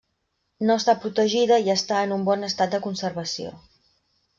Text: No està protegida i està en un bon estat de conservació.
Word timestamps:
No 0.69 0.77
està 0.81 0.95
protegida 1.03 1.61
i 1.67 1.75
està 1.75 2.03
en 2.09 2.17
un 2.19 2.27
bon 2.31 2.51
estat 2.51 2.77
de 2.77 2.85
conservació. 2.91 3.59